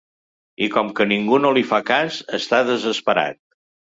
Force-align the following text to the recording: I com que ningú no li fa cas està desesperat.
I 0.67 0.69
com 0.75 0.87
que 0.99 1.05
ningú 1.11 1.37
no 1.43 1.51
li 1.57 1.63
fa 1.71 1.79
cas 1.89 2.17
està 2.39 2.63
desesperat. 2.71 3.39